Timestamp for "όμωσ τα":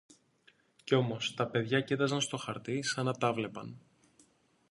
0.95-1.47